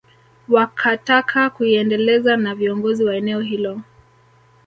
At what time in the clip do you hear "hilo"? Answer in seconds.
3.41-3.81